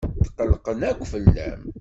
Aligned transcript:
Tqellqen 0.25 0.79
akk 0.89 1.01
fell-am. 1.11 1.61